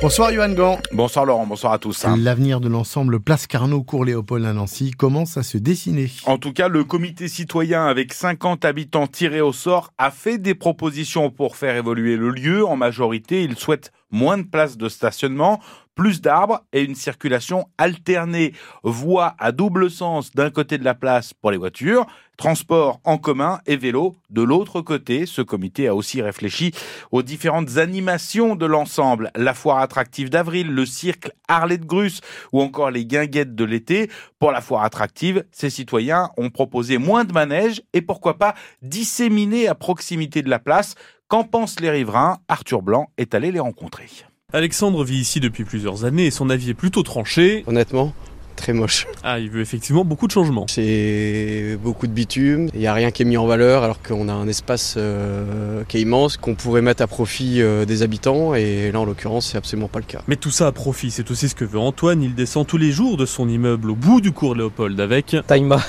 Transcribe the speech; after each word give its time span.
Bonsoir 0.00 0.32
Johan 0.32 0.50
Gant. 0.50 0.78
Bonsoir 0.92 1.24
Laurent, 1.24 1.44
bonsoir 1.44 1.72
à 1.72 1.78
tous. 1.80 2.06
L'avenir 2.16 2.60
de 2.60 2.68
l'ensemble 2.68 3.18
Place 3.18 3.48
Carnot, 3.48 3.82
Cours 3.82 4.04
Léopold 4.04 4.44
à 4.44 4.52
Nancy 4.52 4.92
commence 4.92 5.36
à 5.36 5.42
se 5.42 5.58
dessiner. 5.58 6.08
En 6.24 6.38
tout 6.38 6.52
cas, 6.52 6.68
le 6.68 6.84
comité 6.84 7.26
citoyen 7.26 7.84
avec 7.84 8.14
50 8.14 8.64
habitants 8.64 9.08
tirés 9.08 9.40
au 9.40 9.52
sort 9.52 9.92
a 9.98 10.12
fait 10.12 10.38
des 10.38 10.54
propositions 10.54 11.30
pour 11.30 11.56
faire 11.56 11.74
évoluer 11.74 12.16
le 12.16 12.30
lieu. 12.30 12.64
En 12.64 12.76
majorité, 12.76 13.42
il 13.42 13.56
souhaite 13.56 13.90
moins 14.10 14.38
de 14.38 14.42
places 14.42 14.76
de 14.76 14.88
stationnement, 14.88 15.60
plus 15.98 16.20
d'arbres 16.20 16.62
et 16.72 16.84
une 16.84 16.94
circulation 16.94 17.66
alternée. 17.76 18.52
Voie 18.84 19.34
à 19.38 19.50
double 19.50 19.90
sens 19.90 20.30
d'un 20.30 20.50
côté 20.50 20.78
de 20.78 20.84
la 20.84 20.94
place 20.94 21.34
pour 21.34 21.50
les 21.50 21.56
voitures, 21.56 22.06
transport 22.36 23.00
en 23.02 23.18
commun 23.18 23.58
et 23.66 23.76
vélo 23.76 24.14
de 24.30 24.42
l'autre 24.42 24.80
côté. 24.80 25.26
Ce 25.26 25.42
comité 25.42 25.88
a 25.88 25.96
aussi 25.96 26.22
réfléchi 26.22 26.72
aux 27.10 27.24
différentes 27.24 27.78
animations 27.78 28.54
de 28.54 28.64
l'ensemble. 28.64 29.32
La 29.34 29.54
foire 29.54 29.78
attractive 29.78 30.30
d'avril, 30.30 30.68
le 30.68 30.86
cirque 30.86 31.32
Harley 31.48 31.78
de 31.78 31.84
Grus 31.84 32.20
ou 32.52 32.62
encore 32.62 32.92
les 32.92 33.04
guinguettes 33.04 33.56
de 33.56 33.64
l'été. 33.64 34.08
Pour 34.38 34.52
la 34.52 34.60
foire 34.60 34.84
attractive, 34.84 35.44
ces 35.50 35.68
citoyens 35.68 36.30
ont 36.36 36.50
proposé 36.50 36.98
moins 36.98 37.24
de 37.24 37.32
manèges 37.32 37.82
et 37.92 38.02
pourquoi 38.02 38.38
pas 38.38 38.54
disséminer 38.82 39.66
à 39.66 39.74
proximité 39.74 40.42
de 40.42 40.48
la 40.48 40.60
place. 40.60 40.94
Qu'en 41.28 41.44
pensent 41.44 41.78
les 41.80 41.90
riverains 41.90 42.38
Arthur 42.48 42.80
Blanc 42.80 43.10
est 43.18 43.34
allé 43.34 43.52
les 43.52 43.60
rencontrer. 43.60 44.06
Alexandre 44.54 45.04
vit 45.04 45.18
ici 45.18 45.40
depuis 45.40 45.64
plusieurs 45.64 46.06
années 46.06 46.24
et 46.24 46.30
son 46.30 46.48
avis 46.48 46.70
est 46.70 46.74
plutôt 46.74 47.02
tranché. 47.02 47.64
Honnêtement, 47.66 48.14
très 48.56 48.72
moche. 48.72 49.06
Ah, 49.22 49.38
il 49.38 49.50
veut 49.50 49.60
effectivement 49.60 50.06
beaucoup 50.06 50.26
de 50.26 50.32
changements. 50.32 50.64
C'est 50.70 51.78
beaucoup 51.82 52.06
de 52.06 52.12
bitume, 52.12 52.70
il 52.72 52.80
n'y 52.80 52.86
a 52.86 52.94
rien 52.94 53.10
qui 53.10 53.20
est 53.20 53.24
mis 53.26 53.36
en 53.36 53.46
valeur 53.46 53.82
alors 53.82 54.00
qu'on 54.00 54.30
a 54.30 54.32
un 54.32 54.48
espace 54.48 54.94
euh, 54.96 55.84
qui 55.86 55.98
est 55.98 56.00
immense, 56.00 56.38
qu'on 56.38 56.54
pourrait 56.54 56.80
mettre 56.80 57.02
à 57.02 57.06
profit 57.06 57.60
euh, 57.60 57.84
des 57.84 58.02
habitants 58.02 58.54
et 58.54 58.90
là 58.90 58.98
en 59.00 59.04
l'occurrence 59.04 59.50
c'est 59.50 59.58
absolument 59.58 59.88
pas 59.88 59.98
le 59.98 60.06
cas. 60.06 60.22
Mais 60.28 60.36
tout 60.36 60.50
ça 60.50 60.66
à 60.66 60.72
profit, 60.72 61.10
c'est 61.10 61.30
aussi 61.30 61.50
ce 61.50 61.54
que 61.54 61.66
veut 61.66 61.78
Antoine. 61.78 62.22
Il 62.22 62.36
descend 62.36 62.66
tous 62.66 62.78
les 62.78 62.90
jours 62.90 63.18
de 63.18 63.26
son 63.26 63.50
immeuble 63.50 63.90
au 63.90 63.96
bout 63.96 64.22
du 64.22 64.32
cours 64.32 64.54
Léopold 64.54 64.98
avec... 64.98 65.36
Taïma 65.46 65.82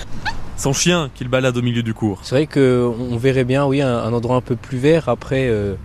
son 0.60 0.74
chien 0.74 1.10
qu'il 1.16 1.30
balade 1.30 1.58
au 1.58 1.62
milieu 1.62 1.84
du 1.84 1.94
cours. 1.94 2.20
C'est 2.24 2.36
vrai 2.36 2.48
qu'on 2.48 3.18
verrait 3.18 3.46
bien, 3.46 3.66
oui, 3.66 3.82
un, 3.82 4.12
endroit 4.14 4.36
un 4.36 4.42
peu 4.42 4.56
plus 4.56 4.78
vert. 4.78 5.10
Après, 5.10 5.48
euh, 5.48 5.76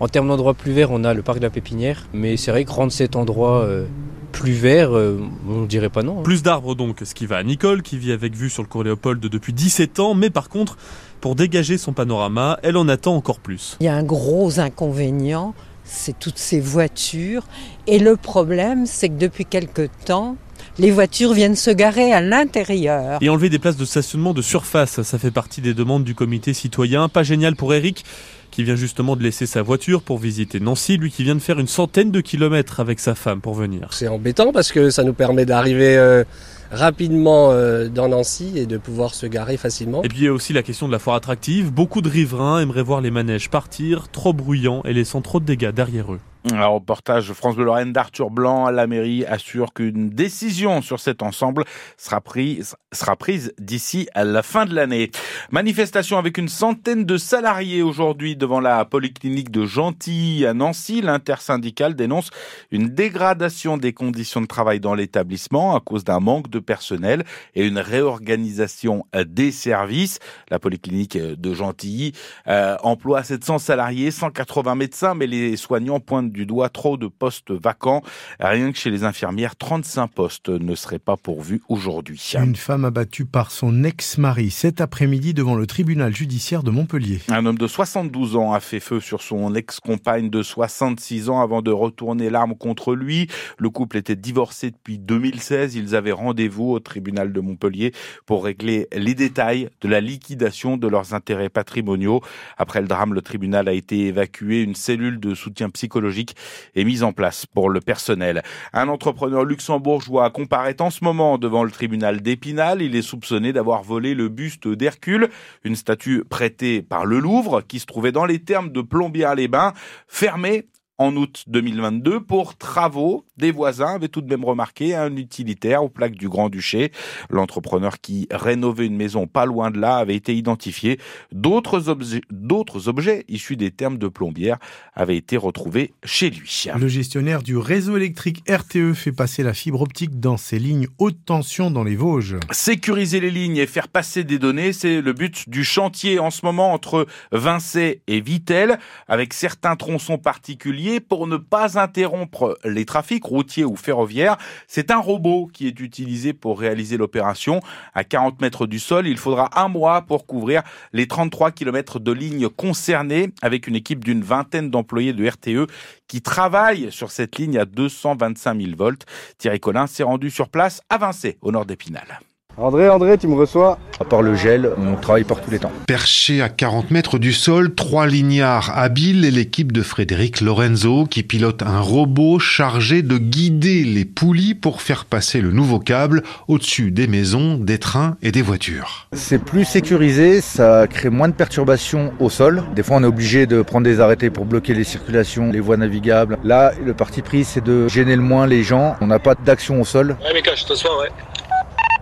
en 0.00 0.08
termes 0.08 0.28
d'endroit 0.28 0.54
plus 0.54 0.72
vert, 0.72 0.90
on 0.90 1.04
a 1.04 1.14
le 1.14 1.22
parc 1.22 1.38
de 1.38 1.44
la 1.44 1.50
Pépinière. 1.50 2.06
Mais 2.12 2.36
c'est 2.36 2.50
vrai 2.50 2.64
que 2.64 2.70
rendre 2.70 2.92
cet 2.92 3.16
endroit 3.16 3.62
euh, 3.62 3.86
plus 4.32 4.52
vert, 4.52 4.96
euh, 4.96 5.20
on 5.48 5.62
ne 5.62 5.66
dirait 5.66 5.88
pas 5.88 6.02
non. 6.02 6.20
Hein. 6.20 6.22
Plus 6.24 6.42
d'arbres 6.42 6.74
donc, 6.74 6.98
ce 7.04 7.14
qui 7.14 7.26
va 7.26 7.36
à 7.36 7.42
Nicole, 7.42 7.82
qui 7.82 7.96
vit 7.96 8.12
avec 8.12 8.34
vue 8.34 8.50
sur 8.50 8.62
le 8.62 8.68
cours 8.68 8.82
Léopold 8.82 9.20
depuis 9.20 9.52
17 9.52 10.00
ans. 10.00 10.14
Mais 10.14 10.30
par 10.30 10.48
contre, 10.48 10.76
pour 11.20 11.34
dégager 11.34 11.78
son 11.78 11.92
panorama, 11.92 12.58
elle 12.62 12.76
en 12.76 12.88
attend 12.88 13.14
encore 13.14 13.38
plus. 13.38 13.76
Il 13.80 13.84
y 13.84 13.88
a 13.88 13.94
un 13.94 14.02
gros 14.02 14.58
inconvénient, 14.58 15.54
c'est 15.84 16.18
toutes 16.18 16.38
ces 16.38 16.60
voitures. 16.60 17.44
Et 17.86 17.98
le 17.98 18.16
problème, 18.16 18.84
c'est 18.86 19.08
que 19.08 19.18
depuis 19.18 19.44
quelque 19.44 19.88
temps, 20.04 20.36
les 20.78 20.90
voitures 20.90 21.32
viennent 21.32 21.56
se 21.56 21.70
garer 21.70 22.12
à 22.12 22.20
l'intérieur. 22.20 23.18
Et 23.20 23.28
enlever 23.28 23.50
des 23.50 23.58
places 23.58 23.76
de 23.76 23.84
stationnement 23.84 24.32
de 24.32 24.42
surface, 24.42 25.02
ça 25.02 25.18
fait 25.18 25.30
partie 25.30 25.60
des 25.60 25.74
demandes 25.74 26.04
du 26.04 26.14
comité 26.14 26.54
citoyen. 26.54 27.08
Pas 27.08 27.22
génial 27.22 27.56
pour 27.56 27.74
Eric 27.74 28.04
qui 28.50 28.64
vient 28.64 28.76
justement 28.76 29.16
de 29.16 29.22
laisser 29.22 29.46
sa 29.46 29.62
voiture 29.62 30.02
pour 30.02 30.18
visiter 30.18 30.60
Nancy, 30.60 30.96
lui 30.96 31.10
qui 31.10 31.24
vient 31.24 31.34
de 31.34 31.40
faire 31.40 31.58
une 31.58 31.66
centaine 31.66 32.10
de 32.10 32.20
kilomètres 32.20 32.80
avec 32.80 33.00
sa 33.00 33.14
femme 33.14 33.40
pour 33.40 33.54
venir. 33.54 33.88
C'est 33.92 34.08
embêtant 34.08 34.52
parce 34.52 34.72
que 34.72 34.90
ça 34.90 35.04
nous 35.04 35.12
permet 35.12 35.46
d'arriver 35.46 35.96
euh, 35.96 36.24
rapidement 36.70 37.50
euh, 37.50 37.88
dans 37.88 38.08
Nancy 38.08 38.52
et 38.56 38.66
de 38.66 38.78
pouvoir 38.78 39.14
se 39.14 39.26
garer 39.26 39.56
facilement. 39.56 40.02
Et 40.02 40.08
puis 40.08 40.18
il 40.18 40.24
y 40.24 40.28
a 40.28 40.32
aussi 40.32 40.52
la 40.52 40.62
question 40.62 40.86
de 40.86 40.92
la 40.92 40.98
foire 40.98 41.16
attractive. 41.16 41.72
Beaucoup 41.72 42.02
de 42.02 42.08
riverains 42.08 42.60
aimeraient 42.60 42.82
voir 42.82 43.00
les 43.00 43.10
manèges 43.10 43.50
partir, 43.50 44.08
trop 44.08 44.32
bruyants 44.32 44.82
et 44.84 44.92
laissant 44.92 45.20
trop 45.20 45.40
de 45.40 45.44
dégâts 45.44 45.70
derrière 45.70 46.12
eux. 46.12 46.20
Un 46.52 46.66
reportage 46.66 47.32
France 47.32 47.56
Bleu 47.56 47.64
Lorraine 47.64 47.92
d'Arthur 47.92 48.30
Blanc. 48.30 48.70
La 48.70 48.86
mairie 48.86 49.24
assure 49.26 49.72
qu'une 49.74 50.08
décision 50.08 50.82
sur 50.82 51.00
cet 51.00 51.22
ensemble 51.22 51.64
sera 51.96 52.20
prise, 52.20 52.76
sera 52.92 53.16
prise 53.16 53.52
d'ici 53.58 54.08
à 54.14 54.24
la 54.24 54.42
fin 54.42 54.64
de 54.64 54.74
l'année. 54.74 55.10
Manifestation 55.50 56.16
avec 56.16 56.38
une 56.38 56.48
centaine 56.48 57.04
de 57.04 57.16
salariés 57.16 57.82
aujourd'hui 57.82 58.36
devant 58.38 58.60
la 58.60 58.84
polyclinique 58.84 59.50
de 59.50 59.66
Gentilly 59.66 60.46
à 60.46 60.54
Nancy. 60.54 61.02
L'intersyndicale 61.02 61.94
dénonce 61.94 62.30
une 62.70 62.88
dégradation 62.88 63.76
des 63.76 63.92
conditions 63.92 64.40
de 64.40 64.46
travail 64.46 64.80
dans 64.80 64.94
l'établissement 64.94 65.76
à 65.76 65.80
cause 65.80 66.04
d'un 66.04 66.20
manque 66.20 66.48
de 66.48 66.58
personnel 66.58 67.24
et 67.54 67.66
une 67.66 67.78
réorganisation 67.78 69.04
des 69.26 69.52
services. 69.52 70.18
La 70.50 70.58
polyclinique 70.58 71.18
de 71.18 71.54
Gentilly 71.54 72.12
euh, 72.46 72.76
emploie 72.82 73.22
700 73.22 73.58
salariés, 73.58 74.10
180 74.10 74.74
médecins, 74.74 75.14
mais 75.14 75.26
les 75.26 75.56
soignants 75.56 76.00
pointent 76.00 76.32
du 76.32 76.46
doigt 76.46 76.68
trop 76.68 76.96
de 76.96 77.08
postes 77.08 77.50
vacants. 77.50 78.02
Rien 78.40 78.72
que 78.72 78.78
chez 78.78 78.90
les 78.90 79.04
infirmières, 79.04 79.56
35 79.56 80.08
postes 80.08 80.48
ne 80.48 80.74
seraient 80.74 80.98
pas 80.98 81.16
pourvus 81.16 81.60
aujourd'hui. 81.68 82.32
Une 82.34 82.56
femme 82.56 82.84
abattue 82.84 83.24
par 83.24 83.50
son 83.50 83.84
ex-mari 83.84 84.50
cet 84.50 84.80
après-midi 84.80 85.34
devant 85.34 85.54
le 85.54 85.66
tribunal 85.66 86.14
judiciaire 86.14 86.62
de 86.62 86.70
Montpellier. 86.70 87.20
Un 87.28 87.44
homme 87.46 87.58
de 87.58 87.66
72 87.66 88.27
ans 88.36 88.52
a 88.52 88.60
fait 88.60 88.80
feu 88.80 89.00
sur 89.00 89.22
son 89.22 89.54
ex-compagne 89.54 90.30
de 90.30 90.42
66 90.42 91.28
ans 91.28 91.40
avant 91.40 91.62
de 91.62 91.70
retourner 91.70 92.30
l'arme 92.30 92.54
contre 92.54 92.94
lui. 92.94 93.28
Le 93.58 93.70
couple 93.70 93.96
était 93.96 94.16
divorcé 94.16 94.70
depuis 94.70 94.98
2016. 94.98 95.74
Ils 95.74 95.94
avaient 95.94 96.12
rendez-vous 96.12 96.70
au 96.70 96.80
tribunal 96.80 97.32
de 97.32 97.40
Montpellier 97.40 97.92
pour 98.26 98.44
régler 98.44 98.88
les 98.92 99.14
détails 99.14 99.68
de 99.80 99.88
la 99.88 100.00
liquidation 100.00 100.76
de 100.76 100.88
leurs 100.88 101.14
intérêts 101.14 101.48
patrimoniaux. 101.48 102.20
Après 102.56 102.80
le 102.80 102.88
drame, 102.88 103.14
le 103.14 103.22
tribunal 103.22 103.68
a 103.68 103.72
été 103.72 104.06
évacué. 104.06 104.62
Une 104.62 104.74
cellule 104.74 105.20
de 105.20 105.34
soutien 105.34 105.70
psychologique 105.70 106.36
est 106.74 106.84
mise 106.84 107.02
en 107.02 107.12
place 107.12 107.46
pour 107.46 107.70
le 107.70 107.80
personnel. 107.80 108.42
Un 108.72 108.88
entrepreneur 108.88 109.44
luxembourgeois 109.44 110.30
comparaît 110.30 110.80
en 110.80 110.90
ce 110.90 111.04
moment 111.04 111.38
devant 111.38 111.64
le 111.64 111.70
tribunal 111.70 112.20
d'Épinal. 112.20 112.82
Il 112.82 112.96
est 112.96 113.02
soupçonné 113.02 113.52
d'avoir 113.52 113.82
volé 113.82 114.14
le 114.14 114.28
buste 114.28 114.68
d'Hercule, 114.68 115.28
une 115.64 115.76
statue 115.76 116.24
prêtée 116.24 116.82
par 116.82 117.06
le 117.06 117.18
Louvre 117.18 117.62
qui 117.62 117.78
se 117.78 117.86
trouvait 117.86 118.12
dans 118.12 118.17
les 118.26 118.42
termes 118.42 118.70
de 118.70 118.82
Plombières-les-Bains, 118.82 119.72
fermée 120.06 120.68
en 120.98 121.14
août 121.14 121.44
2022 121.46 122.20
pour 122.20 122.56
travaux. 122.56 123.24
Des 123.36 123.52
voisins 123.52 123.94
avaient 123.94 124.08
tout 124.08 124.20
de 124.20 124.28
même 124.28 124.44
remarqué 124.44 124.96
un 124.96 125.16
utilitaire 125.16 125.84
aux 125.84 125.88
plaques 125.88 126.16
du 126.16 126.28
Grand-Duché. 126.28 126.90
L'entrepreneur 127.30 128.00
qui 128.00 128.26
rénovait 128.32 128.86
une 128.86 128.96
maison 128.96 129.28
pas 129.28 129.46
loin 129.46 129.70
de 129.70 129.78
là 129.78 129.96
avait 129.96 130.16
été 130.16 130.34
identifié. 130.34 130.98
D'autres 131.30 131.88
objets, 131.88 132.20
d'autres 132.30 132.88
objets 132.88 133.24
issus 133.28 133.56
des 133.56 133.70
termes 133.70 133.98
de 133.98 134.08
plombière 134.08 134.58
avaient 134.94 135.16
été 135.16 135.36
retrouvés 135.36 135.92
chez 136.02 136.30
lui. 136.30 136.66
Le 136.76 136.88
gestionnaire 136.88 137.44
du 137.44 137.56
réseau 137.56 137.96
électrique 137.96 138.42
RTE 138.50 138.94
fait 138.94 139.12
passer 139.12 139.44
la 139.44 139.54
fibre 139.54 139.82
optique 139.82 140.18
dans 140.18 140.36
ses 140.36 140.58
lignes 140.58 140.88
haute 140.98 141.24
tension 141.24 141.70
dans 141.70 141.84
les 141.84 141.94
Vosges. 141.94 142.36
Sécuriser 142.50 143.20
les 143.20 143.30
lignes 143.30 143.56
et 143.56 143.68
faire 143.68 143.86
passer 143.86 144.24
des 144.24 144.40
données, 144.40 144.72
c'est 144.72 145.00
le 145.00 145.12
but 145.12 145.48
du 145.48 145.62
chantier 145.62 146.18
en 146.18 146.30
ce 146.30 146.44
moment 146.44 146.72
entre 146.72 147.06
Vincey 147.30 148.02
et 148.08 148.20
Vitel, 148.20 148.78
avec 149.06 149.32
certains 149.32 149.76
tronçons 149.76 150.18
particuliers 150.18 150.87
pour 151.00 151.26
ne 151.26 151.36
pas 151.36 151.78
interrompre 151.78 152.58
les 152.64 152.84
trafics 152.84 153.24
routiers 153.24 153.64
ou 153.64 153.76
ferroviaires. 153.76 154.36
C'est 154.66 154.90
un 154.90 154.98
robot 154.98 155.48
qui 155.52 155.66
est 155.66 155.80
utilisé 155.80 156.32
pour 156.32 156.58
réaliser 156.58 156.96
l'opération. 156.96 157.60
À 157.94 158.04
40 158.04 158.40
mètres 158.40 158.66
du 158.66 158.78
sol, 158.78 159.06
il 159.06 159.18
faudra 159.18 159.50
un 159.60 159.68
mois 159.68 160.02
pour 160.02 160.26
couvrir 160.26 160.62
les 160.92 161.06
33 161.06 161.50
km 161.50 161.98
de 161.98 162.12
lignes 162.12 162.48
concernées 162.48 163.30
avec 163.42 163.66
une 163.66 163.76
équipe 163.76 164.04
d'une 164.04 164.22
vingtaine 164.22 164.70
d'employés 164.70 165.12
de 165.12 165.26
RTE 165.28 165.70
qui 166.08 166.22
travaillent 166.22 166.90
sur 166.90 167.10
cette 167.10 167.36
ligne 167.36 167.58
à 167.58 167.64
225 167.64 168.60
000 168.60 168.72
volts. 168.76 169.04
Thierry 169.36 169.60
Collin 169.60 169.86
s'est 169.86 170.02
rendu 170.02 170.30
sur 170.30 170.48
place 170.48 170.80
à 170.88 170.98
Vincey, 170.98 171.36
au 171.42 171.52
nord 171.52 171.66
d'Épinal. 171.66 172.20
André, 172.60 172.88
André, 172.88 173.16
tu 173.18 173.28
me 173.28 173.36
reçois 173.36 173.78
À 174.00 174.04
part 174.04 174.20
le 174.20 174.34
gel, 174.34 174.70
on 174.78 174.96
travaille 174.96 175.22
par 175.22 175.40
tous 175.40 175.50
les 175.50 175.60
temps. 175.60 175.70
Perché 175.86 176.42
à 176.42 176.48
40 176.48 176.90
mètres 176.90 177.20
du 177.20 177.32
sol, 177.32 177.72
trois 177.72 178.08
lignards 178.08 178.76
habiles 178.76 179.24
et 179.24 179.30
l'équipe 179.30 179.70
de 179.70 179.80
Frédéric 179.80 180.40
Lorenzo 180.40 181.06
qui 181.06 181.22
pilote 181.22 181.62
un 181.62 181.78
robot 181.78 182.40
chargé 182.40 183.02
de 183.02 183.16
guider 183.16 183.84
les 183.84 184.04
poulies 184.04 184.56
pour 184.56 184.82
faire 184.82 185.04
passer 185.04 185.40
le 185.40 185.52
nouveau 185.52 185.78
câble 185.78 186.24
au-dessus 186.48 186.90
des 186.90 187.06
maisons, 187.06 187.58
des 187.58 187.78
trains 187.78 188.16
et 188.22 188.32
des 188.32 188.42
voitures. 188.42 189.06
C'est 189.12 189.42
plus 189.42 189.64
sécurisé, 189.64 190.40
ça 190.40 190.88
crée 190.88 191.10
moins 191.10 191.28
de 191.28 191.34
perturbations 191.34 192.12
au 192.18 192.28
sol. 192.28 192.64
Des 192.74 192.82
fois, 192.82 192.96
on 192.96 193.04
est 193.04 193.06
obligé 193.06 193.46
de 193.46 193.62
prendre 193.62 193.84
des 193.84 194.00
arrêtés 194.00 194.30
pour 194.30 194.46
bloquer 194.46 194.74
les 194.74 194.84
circulations, 194.84 195.52
les 195.52 195.60
voies 195.60 195.76
navigables. 195.76 196.38
Là, 196.42 196.72
le 196.84 196.92
parti 196.92 197.22
pris, 197.22 197.44
c'est 197.44 197.62
de 197.62 197.86
gêner 197.86 198.16
le 198.16 198.22
moins 198.22 198.48
les 198.48 198.64
gens. 198.64 198.96
On 199.00 199.06
n'a 199.06 199.20
pas 199.20 199.36
d'action 199.36 199.80
au 199.80 199.84
sol. 199.84 200.16
Ouais, 200.24 200.34
Mika, 200.34 200.56
je 200.56 200.64
te 200.64 200.74
sois, 200.74 200.98
ouais. 201.00 201.08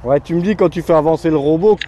Ouais, 0.06 0.20
tu 0.20 0.36
me 0.36 0.40
dis 0.40 0.54
quand 0.54 0.68
tu 0.68 0.82
fais 0.82 0.92
avancer 0.92 1.30
le 1.30 1.36
robot. 1.36 1.78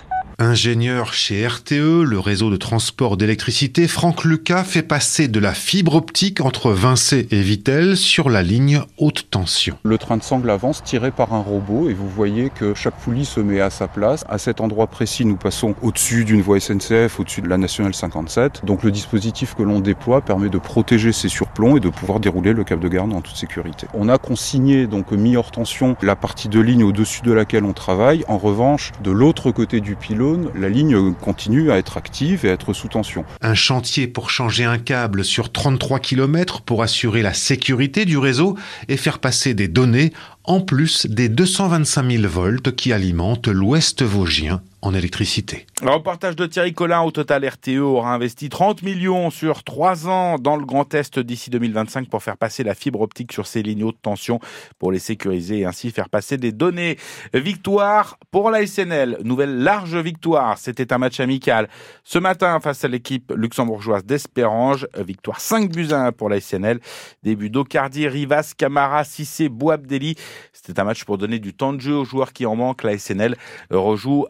Ingénieur 0.41 1.15
chez 1.15 1.45
RTE, 1.45 2.05
le 2.05 2.21
réseau 2.21 2.49
de 2.49 2.57
transport 2.57 3.17
d'électricité, 3.17 3.89
Franck 3.89 4.23
Lucas 4.23 4.63
fait 4.63 4.85
passer 4.85 5.27
de 5.27 5.41
la 5.41 5.53
fibre 5.53 5.97
optique 5.97 6.41
entre 6.41 6.71
Vincé 6.71 7.27
et 7.33 7.41
Vitel 7.41 7.97
sur 7.97 8.31
la 8.31 8.45
ligne 8.45 8.83
haute 8.99 9.27
tension. 9.33 9.77
Le 9.83 9.99
train 9.99 10.17
de 10.17 10.23
sangle 10.23 10.49
avance 10.49 10.85
tiré 10.85 11.11
par 11.11 11.35
un 11.35 11.41
robot 11.41 11.91
et 11.91 11.93
vous 11.93 12.09
voyez 12.09 12.51
que 12.51 12.73
chaque 12.73 12.97
poulie 13.01 13.25
se 13.25 13.41
met 13.41 13.61
à 13.61 13.69
sa 13.69 13.89
place. 13.89 14.25
À 14.29 14.39
cet 14.39 14.61
endroit 14.61 14.87
précis, 14.87 15.25
nous 15.25 15.35
passons 15.35 15.75
au-dessus 15.83 16.25
d'une 16.25 16.41
voie 16.41 16.61
SNCF, 16.61 17.19
au-dessus 17.19 17.43
de 17.43 17.49
la 17.49 17.59
nationale 17.59 17.95
57. 17.95 18.65
Donc 18.65 18.85
le 18.85 18.93
dispositif 18.93 19.57
que 19.57 19.65
l'on 19.65 19.81
déploie 19.81 20.21
permet 20.21 20.51
de 20.51 20.59
protéger 20.59 21.11
ces 21.11 21.29
surplombs 21.29 21.79
et 21.79 21.81
de 21.81 21.89
pouvoir 21.89 22.21
dérouler 22.21 22.53
le 22.53 22.63
câble 22.63 22.85
de 22.85 22.89
garde 22.89 23.13
en 23.13 23.23
toute 23.23 23.35
sécurité. 23.35 23.89
On 23.93 24.09
a 24.09 24.19
consigné 24.19 24.87
donc 24.87 25.11
mis 25.11 25.37
hors 25.37 25.51
tension 25.51 25.97
la 26.01 26.15
partie 26.15 26.49
de 26.49 26.61
ligne 26.61 26.85
au-dessus 26.85 27.23
de 27.23 27.33
laquelle 27.33 27.65
on 27.65 27.73
travaille. 27.73 28.25
En 28.29 28.39
revanche, 28.39 28.93
de 29.03 29.11
l'autre 29.11 29.51
côté 29.51 29.81
du 29.81 29.97
pylône, 29.97 30.28
la 30.55 30.69
ligne 30.69 31.15
continue 31.15 31.71
à 31.71 31.79
être 31.79 31.97
active 31.97 32.45
et 32.45 32.51
à 32.51 32.53
être 32.53 32.73
sous 32.73 32.89
tension. 32.89 33.25
Un 33.41 33.55
chantier 33.55 34.07
pour 34.07 34.31
changer 34.31 34.65
un 34.65 34.79
câble 34.79 35.25
sur 35.25 35.53
33 35.53 36.01
km 36.01 36.63
pour 36.63 36.83
assurer 36.83 37.23
la 37.23 37.35
sécurité 37.35 38.05
du 38.05 38.19
réseau 38.19 38.57
et 38.89 38.97
faire 38.97 39.19
passer 39.19 39.55
des 39.55 39.69
données 39.69 40.13
en 40.45 40.61
plus 40.61 41.07
des 41.07 41.29
225 41.29 42.11
000 42.11 42.29
volts 42.29 42.75
qui 42.75 42.93
alimentent 42.93 43.49
l'ouest 43.49 44.03
vosgien 44.03 44.61
en 44.81 44.95
électricité. 44.95 45.67
Le 45.83 45.91
reportage 45.91 46.37
de 46.37 46.47
Thierry 46.47 46.73
Collin, 46.73 47.01
au 47.01 47.11
total 47.11 47.47
RTE 47.47 47.79
aura 47.79 48.15
investi 48.15 48.49
30 48.49 48.83
millions 48.83 49.31
sur 49.31 49.65
3 49.65 50.09
ans 50.09 50.39
dans 50.39 50.57
le 50.57 50.65
Grand 50.65 50.93
Est 50.95 51.19
d'ici 51.19 51.51
2025 51.51 52.09
pour 52.09 52.23
faire 52.23 52.37
passer 52.37 52.63
la 52.63 52.75
fibre 52.75 53.01
optique 53.01 53.33
sur 53.33 53.47
ces 53.47 53.63
lignes 53.63 53.85
haute 53.85 54.01
tension 54.01 54.41
pour 54.79 54.93
les 54.93 55.01
sécuriser 55.01 55.61
et 55.61 55.65
ainsi 55.65 55.91
faire 55.91 56.09
passer 56.09 56.37
des 56.37 56.53
données. 56.53 56.97
Victoire 57.35 58.19
pour 58.31 58.51
la 58.51 58.67
SNL, 58.67 59.19
nouvelle 59.25 59.59
large 59.59 59.97
victoire, 59.97 60.59
c'était 60.59 60.93
un 60.93 60.99
match 60.99 61.19
amical. 61.19 61.69
Ce 62.05 62.19
matin 62.19 62.59
face 62.61 62.85
à 62.85 62.89
l'équipe 62.89 63.33
luxembourgeoise 63.35 64.05
d'Espérange, 64.05 64.87
victoire 64.97 65.41
5 65.41 65.71
buts 65.73 65.89
à 65.91 66.07
1 66.07 66.13
pour 66.13 66.29
la 66.29 66.41
SNL. 66.41 66.81
Début 67.25 67.51
d'Ocardi, 67.51 68.07
Rivas, 68.07 68.53
Camara, 68.57 69.03
Sissé, 69.05 69.49
Bouabdeli. 69.49 70.17
C'était 70.53 70.79
un 70.79 70.85
match 70.85 71.05
pour 71.05 71.19
donner 71.19 71.41
du 71.41 71.53
temps 71.55 71.73
de 71.73 71.81
jeu 71.81 71.95
aux 71.95 72.05
joueurs 72.05 72.33
qui 72.33 72.47
en 72.47 72.55
manquent. 72.55 72.85
La 72.85 72.97
SNL 72.97 73.37
rejoue 73.71 74.27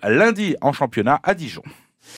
en 0.61 0.73
championnat 0.73 1.21
à 1.23 1.35
Dijon. 1.35 1.63